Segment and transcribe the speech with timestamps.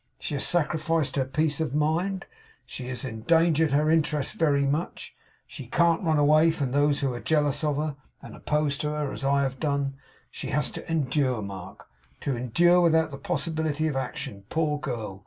[0.17, 2.25] She has sacrificed her peace of mind;
[2.65, 5.13] she has endangered her interests very much;
[5.45, 9.11] she can't run away from those who are jealous of her, and opposed to her,
[9.13, 9.93] as I have done.
[10.31, 11.87] She has to endure, Mark;
[12.21, 15.19] to endure without the possibility of action, poor girl!